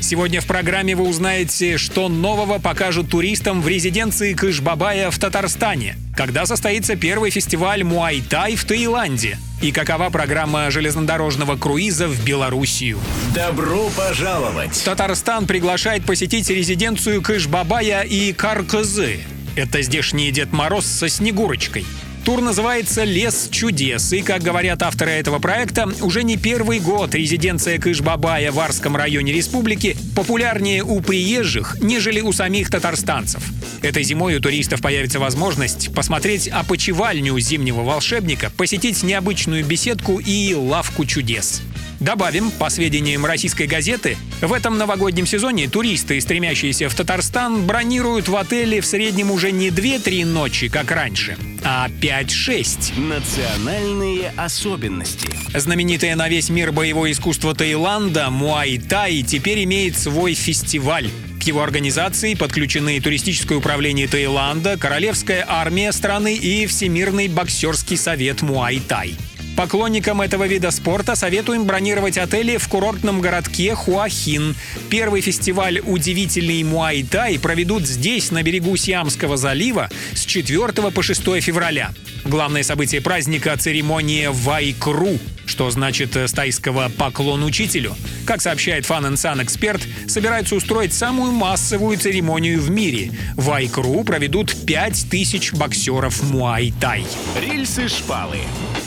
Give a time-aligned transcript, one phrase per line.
[0.00, 6.46] Сегодня в программе вы узнаете, что нового покажут туристам в резиденции Кышбабая в Татарстане, когда
[6.46, 12.98] состоится первый фестиваль Муай-Тай в Таиланде и какова программа железнодорожного круиза в Белоруссию.
[13.34, 14.80] Добро пожаловать!
[14.84, 19.20] Татарстан приглашает посетить резиденцию Кышбабая и Каркызы.
[19.56, 21.86] Это здешний Дед Мороз со Снегурочкой.
[22.26, 27.78] Тур называется «Лес чудес», и, как говорят авторы этого проекта, уже не первый год резиденция
[27.78, 33.44] Кышбабая в Арском районе республики популярнее у приезжих, нежели у самих татарстанцев.
[33.80, 41.04] Этой зимой у туристов появится возможность посмотреть опочивальню зимнего волшебника, посетить необычную беседку и лавку
[41.04, 41.62] чудес.
[42.00, 48.36] Добавим, по сведениям российской газеты, в этом новогоднем сезоне туристы, стремящиеся в Татарстан, бронируют в
[48.36, 53.00] отеле в среднем уже не 2-3 ночи, как раньше, а 5-6.
[53.00, 55.28] Национальные особенности.
[55.54, 61.08] Знаменитое на весь мир боевое искусство Таиланда Муай-Тай теперь имеет свой фестиваль.
[61.40, 69.14] К его организации подключены туристическое управление Таиланда, Королевская армия страны и Всемирный боксерский совет Муай-Тай.
[69.56, 74.54] Поклонникам этого вида спорта советуем бронировать отели в курортном городке Хуахин.
[74.90, 81.92] Первый фестиваль «Удивительный Муай-Тай» проведут здесь, на берегу Сиамского залива, с 4 по 6 февраля.
[82.26, 87.94] Главное событие праздника– церемония Вайкру, что значит с тайского «поклон учителю».
[88.26, 93.12] Как сообщает Fun Sun эксперт, собираются устроить самую массовую церемонию в мире.
[93.36, 97.06] В Айкру проведут 5000 боксеров Муай-Тай.
[97.40, 98.38] Рельсы-шпалы.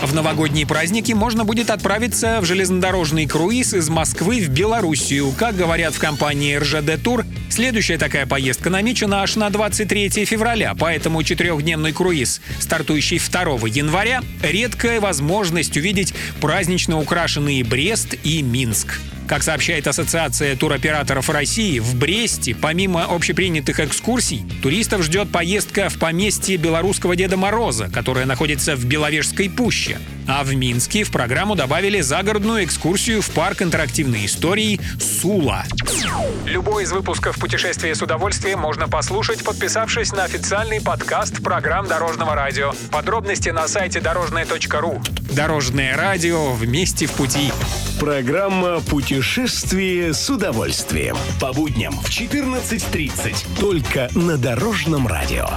[0.00, 0.14] В
[0.56, 5.30] новогодние праздники можно будет отправиться в железнодорожный круиз из Москвы в Белоруссию.
[5.32, 11.22] Как говорят в компании РЖД Тур, следующая такая поездка намечена аж на 23 февраля, поэтому
[11.22, 18.98] четырехдневный круиз, стартующий 2 января, редкая возможность увидеть празднично украшенные Брест и Минск.
[19.26, 26.56] Как сообщает Ассоциация туроператоров России, в Бресте, помимо общепринятых экскурсий, туристов ждет поездка в поместье
[26.56, 29.98] белорусского Деда Мороза, которое находится в Беловежской пуще.
[30.28, 35.64] А в Минске в программу добавили загородную экскурсию в парк интерактивной истории «Сула».
[36.44, 42.72] Любой из выпусков «Путешествие с удовольствием» можно послушать, подписавшись на официальный подкаст программ Дорожного радио.
[42.92, 45.02] Подробности на сайте дорожное.ру.
[45.32, 47.52] Дорожное радио вместе в пути.
[48.00, 48.80] Программа
[49.16, 51.16] «Путешествие с удовольствием».
[51.40, 53.58] По будням в 14.30.
[53.58, 55.48] Только на Дорожном радио.